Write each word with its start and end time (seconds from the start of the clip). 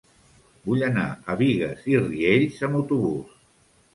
Vull 0.69 0.85
anar 0.85 1.03
a 1.33 1.35
Bigues 1.41 1.85
i 1.93 1.99
Riells 1.99 2.57
amb 2.69 2.79
autobús. 2.83 3.37